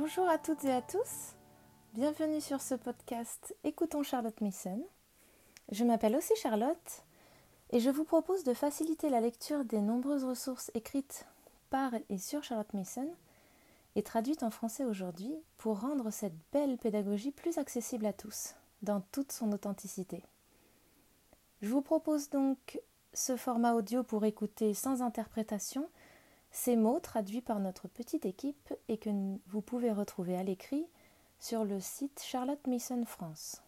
[0.00, 1.34] Bonjour à toutes et à tous.
[1.92, 4.82] Bienvenue sur ce podcast Écoutons Charlotte Mason.
[5.72, 7.04] Je m'appelle aussi Charlotte
[7.68, 11.26] et je vous propose de faciliter la lecture des nombreuses ressources écrites
[11.68, 13.14] par et sur Charlotte Mason
[13.94, 19.02] et traduites en français aujourd'hui pour rendre cette belle pédagogie plus accessible à tous, dans
[19.12, 20.24] toute son authenticité.
[21.60, 22.80] Je vous propose donc
[23.12, 25.90] ce format audio pour écouter sans interprétation
[26.50, 29.10] ces mots traduits par notre petite équipe et que
[29.48, 30.86] vous pouvez retrouver à l'écrit
[31.38, 33.62] sur le site Charlotte Mason France,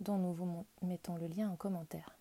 [0.00, 2.16] dont nous vous mettons le lien en commentaire.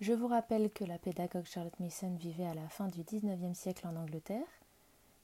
[0.00, 3.86] Je vous rappelle que la pédagogue Charlotte Mason vivait à la fin du XIXe siècle
[3.86, 4.48] en Angleterre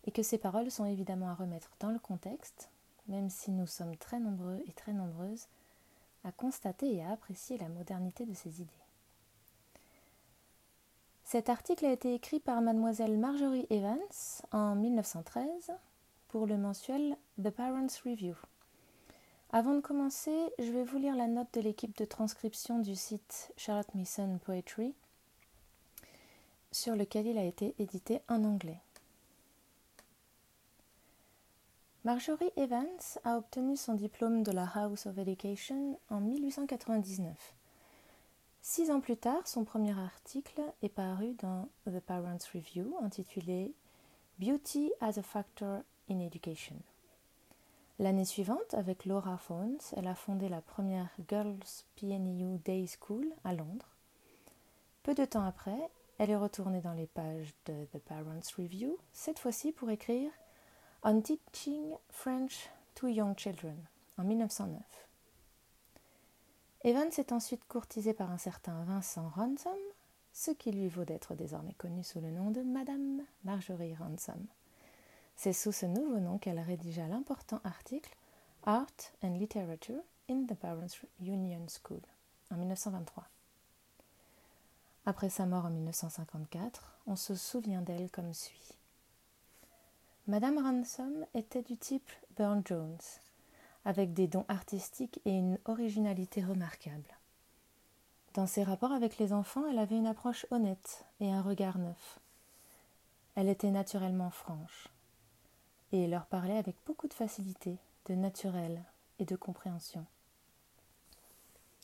[0.04, 2.68] et que ces paroles sont évidemment à remettre dans le contexte,
[3.08, 5.46] même si nous sommes très nombreux et très nombreuses
[6.24, 8.87] à constater et à apprécier la modernité de ces idées.
[11.30, 13.98] Cet article a été écrit par mademoiselle Marjorie Evans
[14.50, 15.72] en 1913
[16.28, 18.34] pour le mensuel The Parents Review.
[19.50, 23.52] Avant de commencer, je vais vous lire la note de l'équipe de transcription du site
[23.58, 24.94] Charlotte Mason Poetry
[26.72, 28.80] sur lequel il a été édité en anglais.
[32.04, 37.57] Marjorie Evans a obtenu son diplôme de la House of Education en 1899.
[38.70, 43.72] Six ans plus tard, son premier article est paru dans The Parents Review intitulé
[44.38, 46.76] Beauty as a Factor in Education.
[47.98, 51.56] L'année suivante, avec Laura Phones, elle a fondé la première Girls
[51.96, 53.96] PNU Day School à Londres.
[55.02, 55.88] Peu de temps après,
[56.18, 60.30] elle est retournée dans les pages de The Parents Review, cette fois-ci pour écrire
[61.02, 63.78] On Teaching French to Young Children
[64.18, 65.07] en 1909.
[66.88, 69.76] Evans est ensuite courtisé par un certain Vincent Ransom,
[70.32, 74.42] ce qui lui vaut d'être désormais connue sous le nom de Madame Marjorie Ransom.
[75.36, 78.16] C'est sous ce nouveau nom qu'elle rédigea l'important article
[78.64, 78.86] Art
[79.22, 80.00] and Literature
[80.30, 82.00] in the Parents Union School
[82.50, 83.28] en 1923.
[85.04, 88.72] Après sa mort en 1954, on se souvient d'elle comme suit.
[90.26, 92.96] Madame Ransom était du type Burne Jones,
[93.88, 97.16] avec des dons artistiques et une originalité remarquable.
[98.34, 102.20] Dans ses rapports avec les enfants, elle avait une approche honnête et un regard neuf.
[103.34, 104.88] Elle était naturellement franche
[105.92, 108.84] et leur parlait avec beaucoup de facilité, de naturel
[109.20, 110.04] et de compréhension.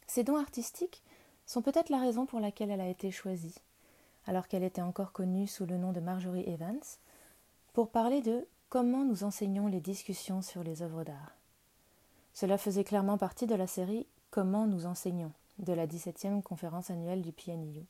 [0.07, 1.03] Ces dons artistiques
[1.47, 3.57] sont peut-être la raison pour laquelle elle a été choisie,
[4.27, 6.85] alors qu'elle était encore connue sous le nom de Marjorie Evans,
[7.73, 11.33] pour parler de comment nous enseignons les discussions sur les œuvres d'art.
[12.35, 17.23] Cela faisait clairement partie de la série Comment nous enseignons de la 17e conférence annuelle
[17.23, 17.85] du PNU.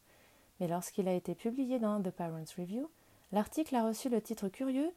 [0.60, 2.90] Mais lorsqu'il a été publié dans The Parents Review,
[3.32, 4.90] l'article a reçu le titre curieux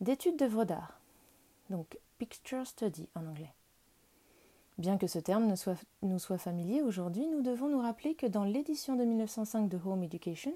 [0.00, 1.00] d'études d'œuvres d'art,
[1.70, 3.52] donc Picture Study en anglais.
[4.78, 5.52] Bien que ce terme
[6.02, 10.04] nous soit familier aujourd'hui, nous devons nous rappeler que dans l'édition de 1905 de Home
[10.04, 10.54] Education,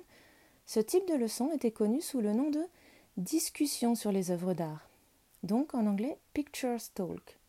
[0.67, 2.65] ce type de leçon était connu sous le nom de
[3.17, 4.89] discussion sur les œuvres d'art,
[5.43, 7.42] donc en anglais Pictures Talk.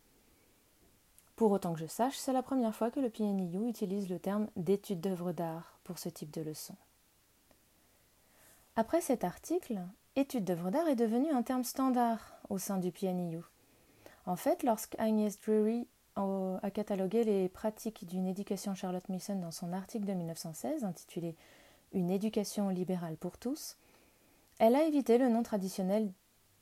[1.35, 4.47] Pour autant que je sache, c'est la première fois que le PNIU utilise le terme
[4.55, 6.75] d'étude d'œuvres d'art pour ce type de leçon.
[8.75, 9.81] Après cet article,
[10.15, 13.41] étude d'œuvres d'art est devenu un terme standard au sein du PNIU.
[14.25, 19.73] En fait, lorsque Agnès Drury a catalogué les pratiques d'une éducation Charlotte Mason dans son
[19.73, 21.35] article de 1916 intitulé
[21.91, 23.77] Une éducation libérale pour tous,
[24.59, 26.11] elle a évité le nom traditionnel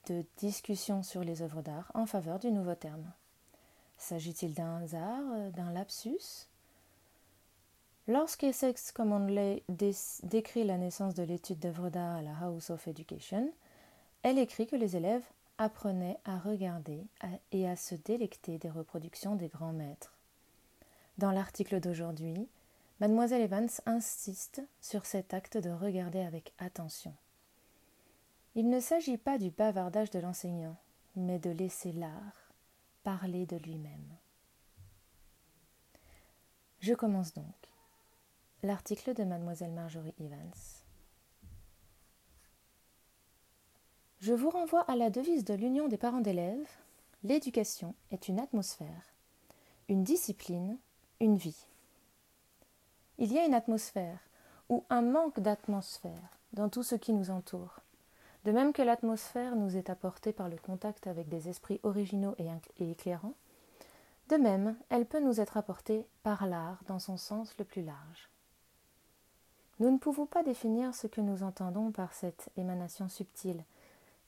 [0.08, 3.12] de discussion sur les œuvres d'art en faveur du nouveau terme.
[4.02, 6.48] S'agit-il d'un hasard, euh, d'un lapsus?
[8.08, 9.62] Lorsqu'Essex Commonley
[10.24, 13.52] décrit la naissance de l'étude d'œuvres d'art à la House of Education,
[14.24, 15.22] elle écrit que les élèves
[15.56, 17.06] apprenaient à regarder
[17.52, 20.18] et à se délecter des reproductions des grands maîtres.
[21.18, 22.48] Dans l'article d'aujourd'hui,
[22.98, 27.14] mademoiselle Evans insiste sur cet acte de regarder avec attention.
[28.56, 30.76] Il ne s'agit pas du bavardage de l'enseignant,
[31.14, 32.41] mais de laisser l'art
[33.02, 34.16] parler de lui-même.
[36.80, 37.54] Je commence donc.
[38.62, 40.52] L'article de mademoiselle Marjorie Evans.
[44.20, 46.70] Je vous renvoie à la devise de l'Union des parents d'élèves.
[47.24, 49.14] L'éducation est une atmosphère,
[49.88, 50.78] une discipline,
[51.20, 51.66] une vie.
[53.18, 54.20] Il y a une atmosphère
[54.68, 57.81] ou un manque d'atmosphère dans tout ce qui nous entoure.
[58.44, 62.90] De même que l'atmosphère nous est apportée par le contact avec des esprits originaux et
[62.90, 63.34] éclairants,
[64.28, 68.30] de même, elle peut nous être apportée par l'art dans son sens le plus large.
[69.78, 73.62] Nous ne pouvons pas définir ce que nous entendons par cette émanation subtile,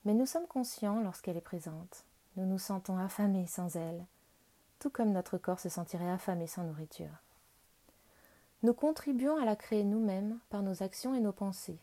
[0.05, 2.05] mais nous sommes conscients lorsqu'elle est présente,
[2.37, 4.05] nous nous sentons affamés sans elle,
[4.78, 7.22] tout comme notre corps se sentirait affamé sans nourriture.
[8.62, 11.78] Nous contribuons à la créer nous-mêmes par nos actions et nos pensées.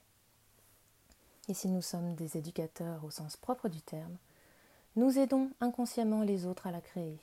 [1.54, 4.18] Si nous sommes des éducateurs au sens propre du terme,
[4.96, 7.20] nous aidons inconsciemment les autres à la créer.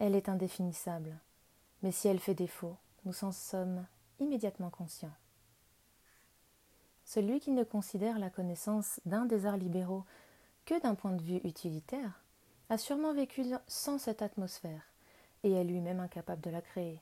[0.00, 1.16] Elle est indéfinissable,
[1.82, 3.86] mais si elle fait défaut, nous en sommes
[4.18, 5.14] immédiatement conscients.
[7.04, 10.04] Celui qui ne considère la connaissance d'un des arts libéraux
[10.64, 12.20] que d'un point de vue utilitaire
[12.70, 14.82] a sûrement vécu sans cette atmosphère
[15.44, 17.00] et est lui-même incapable de la créer.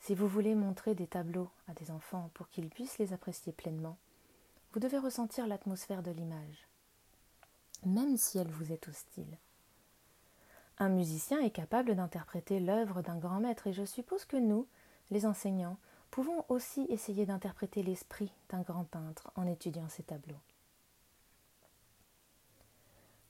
[0.00, 3.96] Si vous voulez montrer des tableaux à des enfants pour qu'ils puissent les apprécier pleinement,
[4.74, 6.66] vous devez ressentir l'atmosphère de l'image,
[7.86, 9.38] même si elle vous est hostile.
[10.78, 14.66] Un musicien est capable d'interpréter l'œuvre d'un grand maître et je suppose que nous,
[15.12, 15.78] les enseignants,
[16.10, 20.40] pouvons aussi essayer d'interpréter l'esprit d'un grand peintre en étudiant ces tableaux.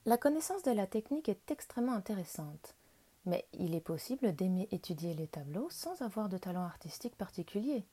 [0.06, 2.75] La connaissance de la technique est extrêmement intéressante,
[3.26, 7.85] mais il est possible d'aimer étudier les tableaux sans avoir de talent artistique particulier.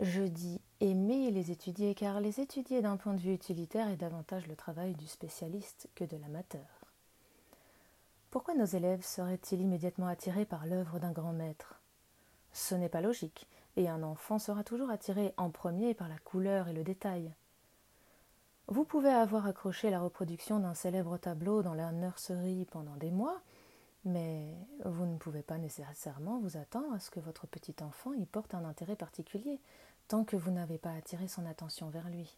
[0.00, 4.46] Je dis aimer les étudier car les étudier d'un point de vue utilitaire est davantage
[4.46, 6.86] le travail du spécialiste que de l'amateur.
[8.30, 11.80] Pourquoi nos élèves seraient-ils immédiatement attirés par l'œuvre d'un grand maître?
[12.52, 13.46] Ce n'est pas logique,
[13.76, 17.32] et un enfant sera toujours attiré en premier par la couleur et le détail.
[18.68, 23.40] Vous pouvez avoir accroché la reproduction d'un célèbre tableau dans la nurserie pendant des mois,
[24.04, 28.26] mais vous ne pouvez pas nécessairement vous attendre à ce que votre petit enfant y
[28.26, 29.60] porte un intérêt particulier,
[30.08, 32.36] tant que vous n'avez pas attiré son attention vers lui.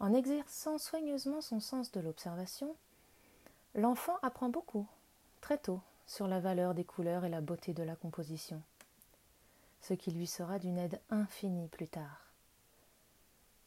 [0.00, 2.74] En exerçant soigneusement son sens de l'observation,
[3.74, 4.86] l'enfant apprend beaucoup,
[5.40, 8.60] très tôt, sur la valeur des couleurs et la beauté de la composition,
[9.80, 12.20] ce qui lui sera d'une aide infinie plus tard.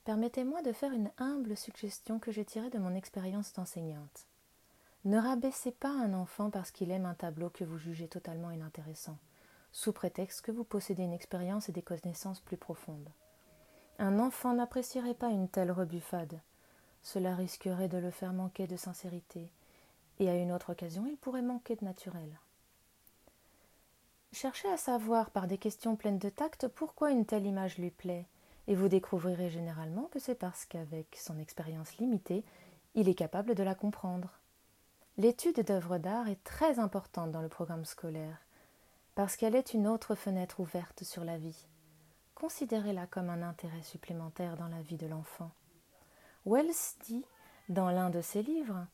[0.06, 4.26] Permettez-moi de faire une humble suggestion que j'ai tirée de mon expérience d'enseignante.
[5.04, 9.18] Ne rabaissez pas un enfant parce qu'il aime un tableau que vous jugez totalement inintéressant,
[9.78, 13.12] sous prétexte que vous possédez une expérience et des connaissances plus profondes.
[14.00, 16.42] Un enfant n'apprécierait pas une telle rebuffade.
[17.04, 19.52] Cela risquerait de le faire manquer de sincérité,
[20.18, 22.40] et à une autre occasion il pourrait manquer de naturel.
[24.32, 28.26] Cherchez à savoir par des questions pleines de tact pourquoi une telle image lui plaît,
[28.66, 32.44] et vous découvrirez généralement que c'est parce qu'avec son expérience limitée,
[32.96, 34.40] il est capable de la comprendre.
[35.18, 38.47] L'étude d'œuvres d'art est très importante dans le programme scolaire,
[39.18, 41.66] parce qu'elle est une autre fenêtre ouverte sur la vie.
[42.36, 45.50] Considérez-la comme un intérêt supplémentaire dans la vie de l'enfant.
[46.46, 47.26] Wells dit,
[47.68, 48.86] dans l'un de ses livres,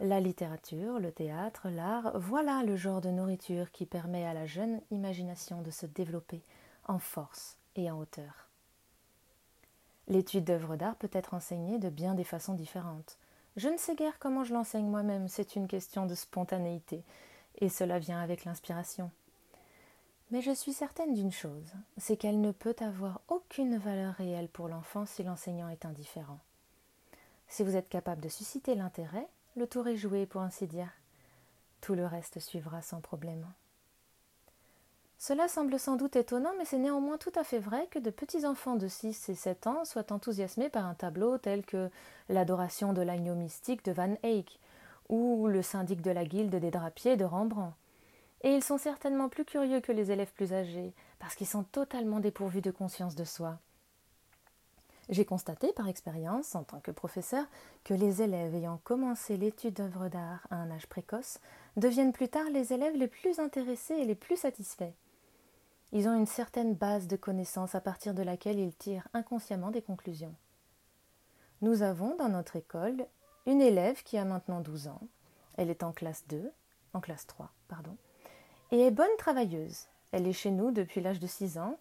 [0.00, 4.80] La littérature, le théâtre, l'art, voilà le genre de nourriture qui permet à la jeune
[4.90, 6.42] imagination de se développer
[6.88, 8.48] en force et en hauteur.
[10.08, 13.16] L'étude d'œuvres d'art peut être enseignée de bien des façons différentes.
[13.54, 17.04] Je ne sais guère comment je l'enseigne moi-même, c'est une question de spontanéité,
[17.60, 19.12] et cela vient avec l'inspiration.
[20.30, 24.68] Mais je suis certaine d'une chose, c'est qu'elle ne peut avoir aucune valeur réelle pour
[24.68, 26.38] l'enfant si l'enseignant est indifférent.
[27.48, 29.26] Si vous êtes capable de susciter l'intérêt,
[29.56, 30.90] le tour est joué pour ainsi dire.
[31.80, 33.46] Tout le reste suivra sans problème.
[35.18, 38.46] Cela semble sans doute étonnant, mais c'est néanmoins tout à fait vrai que de petits
[38.46, 41.90] enfants de 6 et 7 ans soient enthousiasmés par un tableau tel que
[42.28, 44.60] L'adoration de l'agneau mystique de Van Eyck
[45.08, 47.74] ou Le syndic de la guilde des drapiers de Rembrandt.
[48.42, 52.20] Et ils sont certainement plus curieux que les élèves plus âgés, parce qu'ils sont totalement
[52.20, 53.58] dépourvus de conscience de soi.
[55.08, 57.44] J'ai constaté par expérience, en tant que professeur,
[57.82, 61.38] que les élèves ayant commencé l'étude d'œuvres d'art à un âge précoce
[61.76, 64.92] deviennent plus tard les élèves les plus intéressés et les plus satisfaits.
[65.92, 69.80] Ils ont une certaine base de connaissances à partir de laquelle ils tirent inconsciemment des
[69.80, 70.34] conclusions.
[71.62, 73.06] Nous avons dans notre école
[73.46, 75.00] une élève qui a maintenant 12 ans.
[75.56, 76.52] Elle est en classe 2,
[76.92, 77.96] en classe 3, pardon,
[78.72, 79.86] et est bonne travailleuse.
[80.12, 81.78] Elle est chez nous depuis l'âge de 6 ans.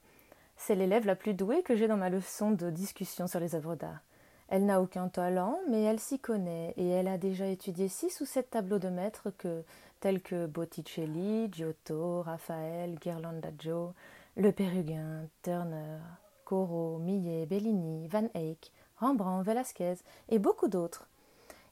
[0.58, 3.76] C'est l'élève la plus douée que j'ai dans ma leçon de discussion sur les œuvres
[3.76, 4.02] d'art.
[4.50, 8.26] Elle n'a aucun talent, mais elle s'y connaît et elle a déjà étudié six ou
[8.26, 9.64] sept tableaux de maîtres que,
[10.00, 13.94] tels que Botticelli, Giotto, Raphaël, Ghirlandaio,
[14.38, 16.00] Le Pérugin, Turner,
[16.46, 19.96] Corot, Millet, Bellini, Van Eyck, Rembrandt, Velasquez
[20.30, 21.10] et beaucoup d'autres.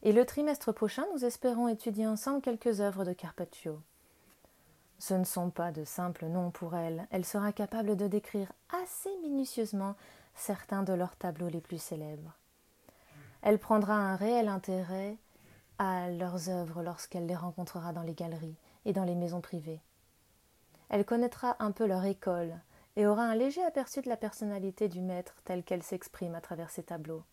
[0.04, 3.80] Et le trimestre prochain, nous espérons étudier ensemble quelques œuvres de Carpaccio.
[4.98, 7.08] Ce ne sont pas de simples noms pour elle.
[7.12, 9.96] Elle sera capable de décrire assez minutieusement
[10.36, 12.38] certains de leurs tableaux les plus célèbres.
[13.42, 15.18] Elle prendra un réel intérêt
[15.78, 19.82] à leurs œuvres lorsqu'elle les rencontrera dans les galeries et dans les maisons privées.
[20.90, 22.60] Elle connaîtra un peu leur école
[22.96, 26.70] et aura un léger aperçu de la personnalité du maître telle qu'elle s'exprime à travers
[26.70, 27.24] ses tableaux.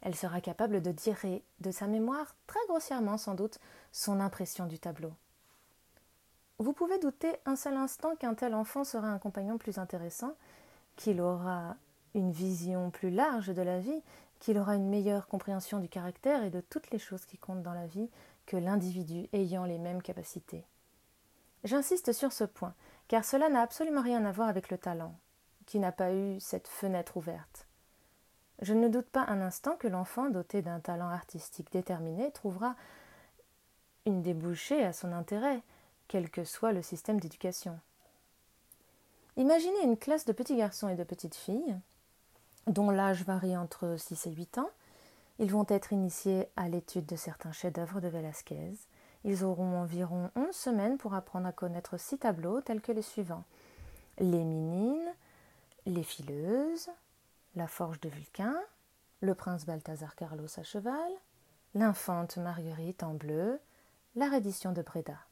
[0.00, 3.58] Elle sera capable de tirer de sa mémoire, très grossièrement sans doute,
[3.92, 5.12] son impression du tableau.
[6.58, 10.34] Vous pouvez douter un seul instant qu'un tel enfant sera un compagnon plus intéressant,
[10.96, 11.76] qu'il aura
[12.14, 14.02] une vision plus large de la vie,
[14.40, 17.74] qu'il aura une meilleure compréhension du caractère et de toutes les choses qui comptent dans
[17.74, 18.10] la vie
[18.46, 20.64] que l'individu ayant les mêmes capacités.
[21.62, 22.74] J'insiste sur ce point,
[23.06, 25.14] car cela n'a absolument rien à voir avec le talent,
[25.66, 27.66] qui n'a pas eu cette fenêtre ouverte.
[28.62, 32.74] Je ne doute pas un instant que l'enfant doté d'un talent artistique déterminé trouvera
[34.06, 35.62] une débouchée à son intérêt,
[36.08, 37.78] quel que soit le système d'éducation.
[39.36, 41.76] Imaginez une classe de petits garçons et de petites filles,
[42.66, 44.70] dont l'âge varie entre 6 et 8 ans.
[45.38, 48.72] Ils vont être initiés à l'étude de certains chefs-d'œuvre de Velázquez.
[49.24, 53.44] Ils auront environ 11 semaines pour apprendre à connaître six tableaux tels que les suivants
[54.18, 55.14] Les Minines,
[55.86, 56.88] Les Fileuses,
[57.54, 58.56] La Forge de Vulcain,
[59.20, 61.12] Le Prince Balthazar Carlos à cheval,
[61.74, 63.60] L'Infante Marguerite en bleu,
[64.16, 65.27] La reddition de Breda.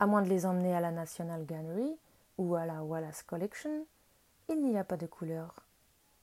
[0.00, 1.94] À moins de les emmener à la National Gallery
[2.38, 3.84] ou à la Wallace Collection,
[4.48, 5.66] il n'y a pas de couleur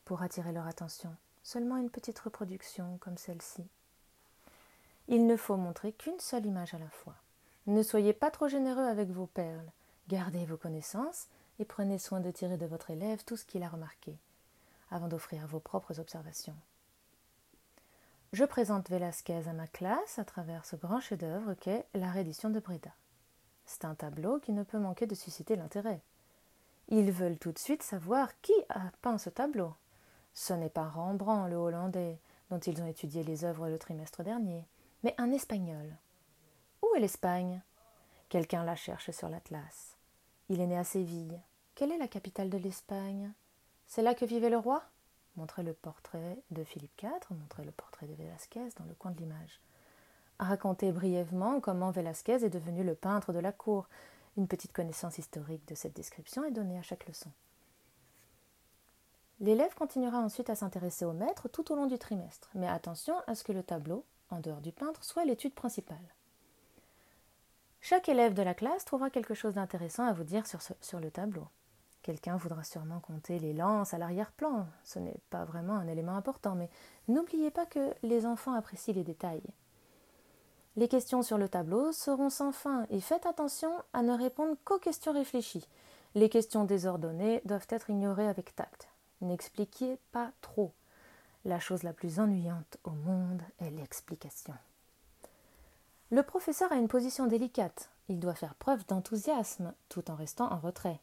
[0.04, 3.64] pour attirer leur attention, seulement une petite reproduction comme celle-ci.
[5.06, 7.14] Il ne faut montrer qu'une seule image à la fois.
[7.68, 9.70] Ne soyez pas trop généreux avec vos perles,
[10.08, 11.28] gardez vos connaissances
[11.60, 14.18] et prenez soin de tirer de votre élève tout ce qu'il a remarqué,
[14.90, 16.56] avant d'offrir vos propres observations.
[18.32, 22.58] Je présente Velasquez à ma classe à travers ce grand chef-d'œuvre qu'est La reddition de
[22.58, 22.90] Breda.
[23.68, 26.00] C'est un tableau qui ne peut manquer de susciter l'intérêt.
[26.88, 29.74] Ils veulent tout de suite savoir qui a peint ce tableau.
[30.32, 34.64] Ce n'est pas Rembrandt, le Hollandais, dont ils ont étudié les œuvres le trimestre dernier,
[35.02, 35.98] mais un Espagnol.
[36.80, 37.60] Où est l'Espagne?
[38.30, 39.98] Quelqu'un la cherche sur l'Atlas.
[40.48, 41.38] Il est né à Séville.
[41.74, 43.32] Quelle est la capitale de l'Espagne?
[43.86, 44.82] C'est là que vivait le roi?
[45.36, 49.18] Montrez le portrait de Philippe IV, montrez le portrait de Velázquez dans le coin de
[49.18, 49.60] l'image.
[50.38, 53.88] Racontez brièvement comment Velázquez est devenu le peintre de la cour.
[54.36, 57.30] Une petite connaissance historique de cette description est donnée à chaque leçon.
[59.40, 63.34] L'élève continuera ensuite à s'intéresser au maître tout au long du trimestre, mais attention à
[63.34, 65.96] ce que le tableau, en dehors du peintre, soit l'étude principale.
[67.80, 71.10] Chaque élève de la classe trouvera quelque chose d'intéressant à vous dire sur, sur le
[71.10, 71.46] tableau.
[72.02, 74.66] Quelqu'un voudra sûrement compter les lances à l'arrière-plan.
[74.84, 76.70] Ce n'est pas vraiment un élément important, mais
[77.06, 79.42] n'oubliez pas que les enfants apprécient les détails.
[80.78, 84.78] Les questions sur le tableau seront sans fin et faites attention à ne répondre qu'aux
[84.78, 85.66] questions réfléchies.
[86.14, 88.86] Les questions désordonnées doivent être ignorées avec tact.
[89.20, 90.70] N'expliquez pas trop.
[91.44, 94.54] La chose la plus ennuyante au monde est l'explication.
[96.12, 97.88] Le professeur a une position délicate.
[98.08, 101.00] Il doit faire preuve d'enthousiasme tout en restant en retrait.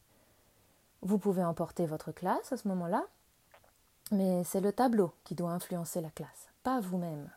[1.02, 3.04] Vous pouvez emporter votre classe à ce moment-là,
[4.10, 7.28] mais c'est le tableau qui doit influencer la classe, pas vous-même.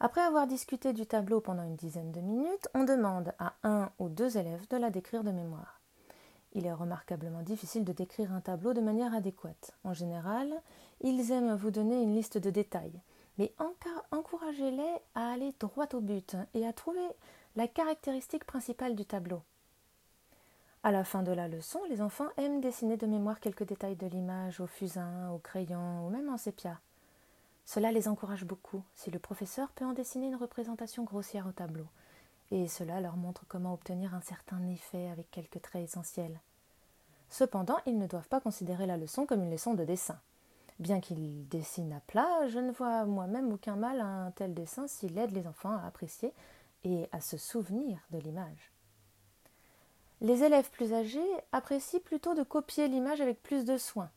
[0.00, 4.08] Après avoir discuté du tableau pendant une dizaine de minutes, on demande à un ou
[4.08, 5.80] deux élèves de la décrire de mémoire.
[6.52, 9.72] Il est remarquablement difficile de décrire un tableau de manière adéquate.
[9.82, 10.52] En général,
[11.00, 13.00] ils aiment vous donner une liste de détails,
[13.38, 13.52] mais
[14.12, 17.06] encouragez-les à aller droit au but et à trouver
[17.56, 19.42] la caractéristique principale du tableau.
[20.84, 24.06] À la fin de la leçon, les enfants aiment dessiner de mémoire quelques détails de
[24.06, 26.78] l'image au fusain, au crayon ou même en sépia.
[27.68, 31.84] Cela les encourage beaucoup si le professeur peut en dessiner une représentation grossière au tableau
[32.50, 36.40] et cela leur montre comment obtenir un certain effet avec quelques traits essentiels.
[37.28, 40.18] Cependant, ils ne doivent pas considérer la leçon comme une leçon de dessin.
[40.78, 44.88] Bien qu'ils dessinent à plat, je ne vois moi-même aucun mal à un tel dessin
[44.88, 46.32] s'il aide les enfants à apprécier
[46.84, 48.72] et à se souvenir de l'image.
[50.22, 51.20] Les élèves plus âgés
[51.52, 54.08] apprécient plutôt de copier l'image avec plus de soin.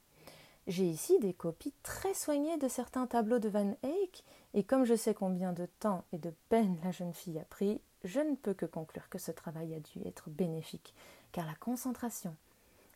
[0.67, 4.95] J'ai ici des copies très soignées de certains tableaux de Van Eyck, et comme je
[4.95, 8.53] sais combien de temps et de peine la jeune fille a pris, je ne peux
[8.53, 10.93] que conclure que ce travail a dû être bénéfique,
[11.31, 12.35] car la concentration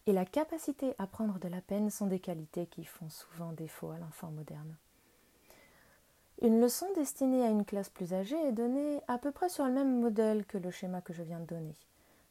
[0.08, 3.90] et la capacité à prendre de la peine sont des qualités qui font souvent défaut
[3.90, 4.76] à l'enfant moderne.
[6.42, 9.72] Une leçon destinée à une classe plus âgée est donnée à peu près sur le
[9.72, 11.76] même modèle que le schéma que je viens de donner.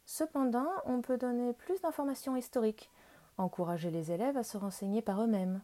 [0.07, 2.91] Cependant, on peut donner plus d'informations historiques,
[3.39, 5.61] encourager les élèves à se renseigner par eux-mêmes.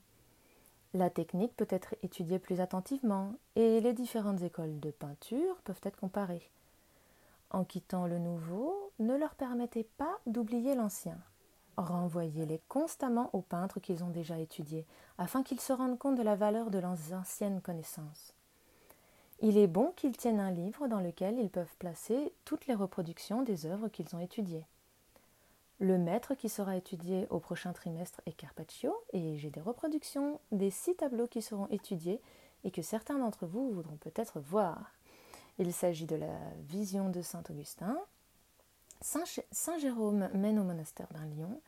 [0.95, 5.99] La technique peut être étudiée plus attentivement et les différentes écoles de peinture peuvent être
[5.99, 6.50] comparées
[7.50, 11.19] en quittant le nouveau, ne leur permettez pas d'oublier l'ancien.
[11.77, 14.87] Renvoyez-les constamment aux peintres qu'ils ont déjà étudiés,
[15.19, 18.35] afin qu'ils se rendent compte de la valeur de leurs anciennes connaissances.
[19.41, 23.43] Il est bon qu'ils tiennent un livre dans lequel ils peuvent placer toutes les reproductions
[23.43, 24.67] des œuvres qu'ils ont étudiées.
[25.81, 30.71] Le maître qui sera étudié au prochain trimestre est Carpaccio et j'ai des reproductions des
[30.71, 32.21] six tableaux qui seront étudiés
[32.65, 34.93] et que certains d'entre vous voudront peut-être voir.
[35.59, 37.99] Il s'agit de la vision de Saint Augustin,
[39.01, 41.63] Saint, Jérôme mène au monastère d'un lion,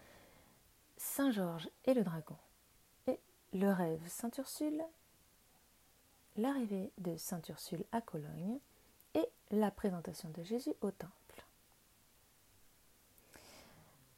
[0.99, 2.37] Saint Georges et le dragon,
[3.07, 3.19] et
[3.54, 4.85] le rêve Saint Ursule,
[6.37, 8.59] l'arrivée de Saint Ursule à Cologne.
[9.14, 11.22] Et la présentation de Jésus au temple.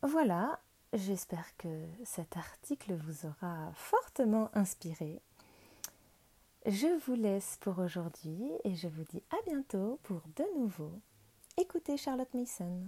[0.07, 0.61] Voilà,
[0.93, 5.23] j'espère que cet article vous aura fortement inspiré.
[6.67, 10.93] Je vous laisse pour aujourd'hui et je vous dis à bientôt pour de nouveau.
[11.57, 12.83] Écoutez Charlotte Mason.